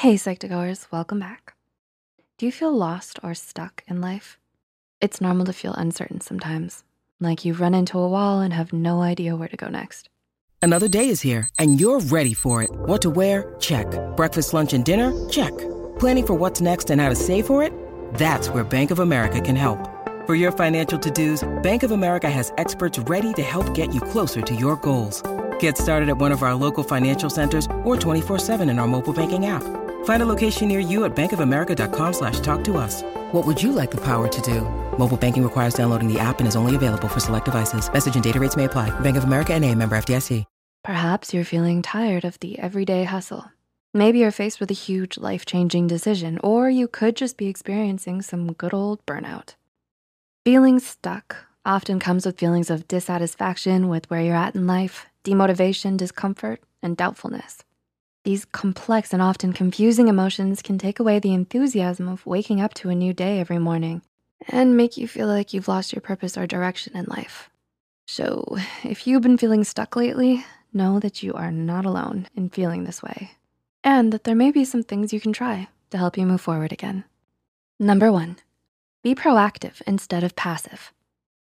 [0.00, 1.52] Hey, Psych2Goers, welcome back.
[2.38, 4.38] Do you feel lost or stuck in life?
[5.02, 6.84] It's normal to feel uncertain sometimes,
[7.20, 10.08] like you've run into a wall and have no idea where to go next.
[10.62, 12.70] Another day is here and you're ready for it.
[12.72, 13.54] What to wear?
[13.60, 13.88] Check.
[14.16, 15.12] Breakfast, lunch, and dinner?
[15.28, 15.52] Check.
[15.98, 17.74] Planning for what's next and how to save for it?
[18.14, 19.78] That's where Bank of America can help.
[20.26, 24.40] For your financial to-dos, Bank of America has experts ready to help get you closer
[24.40, 25.22] to your goals.
[25.58, 29.44] Get started at one of our local financial centers or 24-7 in our mobile banking
[29.44, 29.62] app.
[30.04, 33.02] Find a location near you at bankofamerica.com slash talk to us.
[33.32, 34.60] What would you like the power to do?
[34.98, 37.90] Mobile banking requires downloading the app and is only available for select devices.
[37.90, 38.90] Message and data rates may apply.
[39.00, 40.44] Bank of America and a member FDIC.
[40.82, 43.50] Perhaps you're feeling tired of the everyday hustle.
[43.92, 48.54] Maybe you're faced with a huge life-changing decision, or you could just be experiencing some
[48.54, 49.56] good old burnout.
[50.46, 51.36] Feeling stuck
[51.66, 56.96] often comes with feelings of dissatisfaction with where you're at in life, demotivation, discomfort, and
[56.96, 57.62] doubtfulness.
[58.30, 62.88] These complex and often confusing emotions can take away the enthusiasm of waking up to
[62.88, 64.02] a new day every morning
[64.46, 67.50] and make you feel like you've lost your purpose or direction in life.
[68.06, 72.84] So if you've been feeling stuck lately, know that you are not alone in feeling
[72.84, 73.32] this way
[73.82, 76.70] and that there may be some things you can try to help you move forward
[76.70, 77.02] again.
[77.80, 78.36] Number one,
[79.02, 80.92] be proactive instead of passive.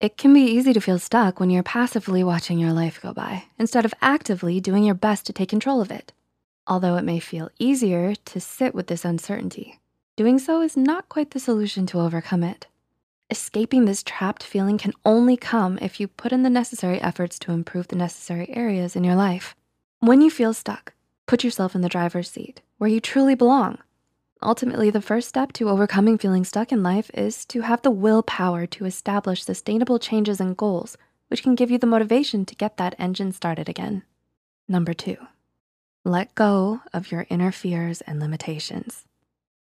[0.00, 3.44] It can be easy to feel stuck when you're passively watching your life go by
[3.58, 6.14] instead of actively doing your best to take control of it.
[6.70, 9.80] Although it may feel easier to sit with this uncertainty,
[10.16, 12.66] doing so is not quite the solution to overcome it.
[13.28, 17.52] Escaping this trapped feeling can only come if you put in the necessary efforts to
[17.52, 19.54] improve the necessary areas in your life.
[19.98, 20.94] When you feel stuck,
[21.30, 23.78] Put yourself in the driver's seat where you truly belong.
[24.42, 28.66] Ultimately, the first step to overcoming feeling stuck in life is to have the willpower
[28.66, 32.96] to establish sustainable changes and goals, which can give you the motivation to get that
[32.98, 34.02] engine started again.
[34.66, 35.18] Number two,
[36.04, 39.04] let go of your inner fears and limitations.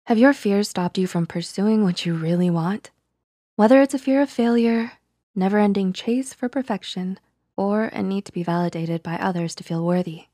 [0.07, 2.91] Have your fears stopped you from pursuing what you really want?
[3.57, 4.93] Whether it's a fear of failure,
[5.35, 7.19] never-ending chase for perfection,
[7.57, 10.27] or a need to be validated by others to feel worthy.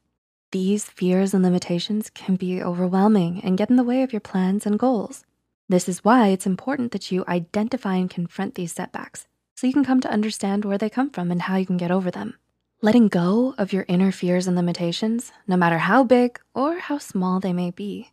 [0.53, 4.67] These fears and limitations can be overwhelming and get in the way of your plans
[4.67, 5.25] and goals.
[5.71, 9.85] This is why it's important that you identify and confront these setbacks so you can
[9.85, 12.39] come to understand where they come from and how you can get over them.
[12.81, 17.41] Letting go of your inner fears and limitations, no matter how big or how small
[17.41, 18.13] they may be,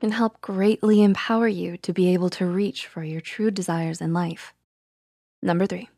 [0.00, 4.14] can help greatly empower you to be able to reach for your true desires in
[4.14, 4.54] life.
[5.42, 5.90] Number three,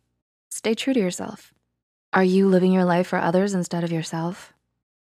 [0.48, 1.54] stay true to yourself.
[2.12, 4.52] Are you living your life for others instead of yourself?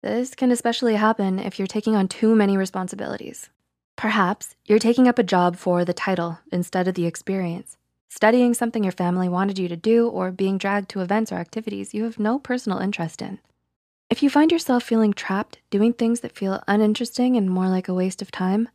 [0.03, 3.49] This can especially happen if you're taking on too many responsibilities.
[3.95, 7.75] Perhaps you're taking up a job for the title instead of the experience,
[8.09, 11.93] studying something your family wanted you to do, or being dragged to events or activities
[11.93, 13.39] you have no personal interest in.
[14.09, 17.93] If you find yourself feeling trapped doing things that feel uninteresting and more like a
[17.93, 18.67] waste of time,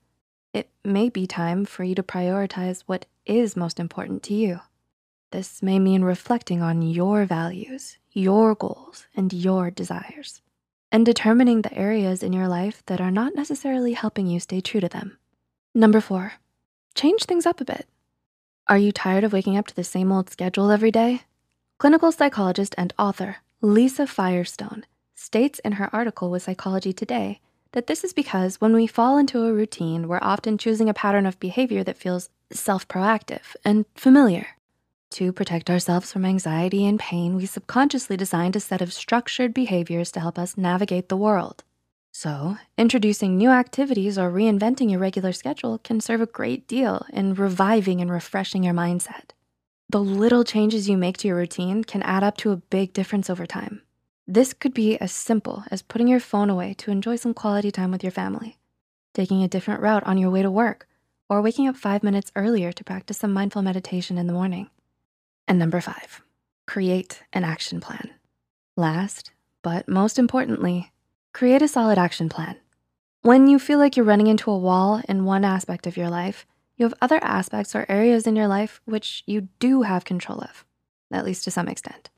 [0.53, 4.61] it may be time for you to prioritize what is most important to you.
[5.33, 10.41] This may mean reflecting on your values, your goals, and your desires
[10.95, 14.81] and determining the areas in your life that are not necessarily helping you stay true
[14.81, 15.19] to them.
[15.75, 16.35] Number four,
[16.95, 17.89] change things up a bit.
[18.67, 21.21] Are you tired of waking up to the same old schedule every day?
[21.77, 27.41] Clinical psychologist and author Lisa Firestone states in her article with Psychology Today
[27.73, 31.27] that this is because when we fall into a routine, we're often choosing a pattern
[31.27, 34.47] of behavior that feels self-proactive and familiar.
[35.11, 40.11] To protect ourselves from anxiety and pain, we subconsciously designed a set of structured behaviors
[40.13, 41.65] to help us navigate the world.
[42.17, 47.35] So introducing new activities or reinventing your regular schedule can serve a great deal in
[47.35, 49.33] reviving and refreshing your mindset.
[49.91, 53.29] The little changes you make to your routine can add up to a big difference
[53.29, 53.83] over time.
[54.29, 57.91] This could be as simple as putting your phone away to enjoy some quality time
[57.91, 58.59] with your family,
[59.13, 60.87] taking a different route on your way to work,
[61.29, 64.71] or waking up five minutes earlier to practice some mindful meditation in the morning.
[65.49, 66.23] And number five,
[66.65, 68.11] create an action plan.
[68.77, 69.33] Last,
[69.63, 70.93] but most importantly,
[71.35, 72.57] create a solid action plan.
[73.23, 76.47] When you feel like you're running into a wall in one aspect of your life,
[76.77, 80.65] you have other aspects or areas in your life which you do have control of,
[81.11, 82.09] at least to some extent.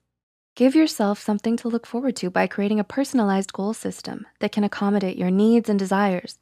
[0.54, 4.64] Give yourself something to look forward to by creating a personalized goal system that can
[4.64, 6.38] accommodate your needs and desires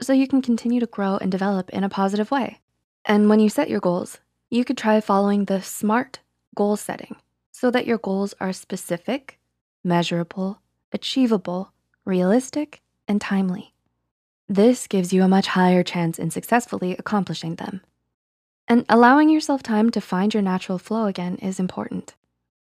[0.00, 2.58] so you can continue to grow and develop in a positive way.
[3.04, 4.18] And when you set your goals,
[4.50, 6.18] you could try following the SMART
[6.56, 7.16] goal setting
[7.52, 9.38] so that your goals are specific,
[9.84, 10.60] measurable,
[10.92, 11.72] achievable,
[12.10, 13.72] realistic, and timely.
[14.48, 17.80] This gives you a much higher chance in successfully accomplishing them.
[18.66, 22.14] And allowing yourself time to find your natural flow again is important.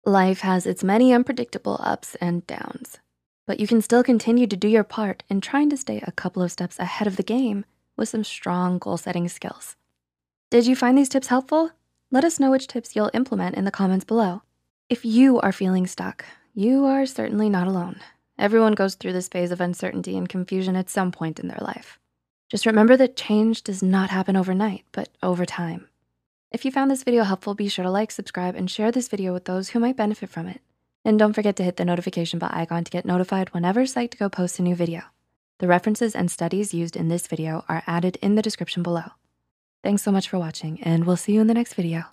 [0.05, 2.99] Life has its many unpredictable ups and downs,
[3.47, 6.41] but you can still continue to do your part in trying to stay a couple
[6.43, 7.65] of steps ahead of the game
[7.97, 9.75] with some strong goal setting skills.
[10.49, 11.71] Did you find these tips helpful?
[12.11, 14.41] Let us know which tips you'll implement in the comments below.
[14.89, 17.99] If you are feeling stuck, you are certainly not alone.
[18.37, 21.99] Everyone goes through this phase of uncertainty and confusion at some point in their life.
[22.49, 25.87] Just remember that change does not happen overnight, but over time.
[26.51, 29.31] If you found this video helpful, be sure to like, subscribe, and share this video
[29.31, 30.59] with those who might benefit from it.
[31.05, 34.59] And don't forget to hit the notification bell icon to get notified whenever Psych2Go posts
[34.59, 35.03] a new video.
[35.59, 39.11] The references and studies used in this video are added in the description below.
[39.83, 42.05] Thanks so much for watching, and we'll see you in the next video.